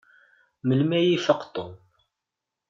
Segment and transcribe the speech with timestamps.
[0.67, 1.71] Melmi ay ifaq Tom?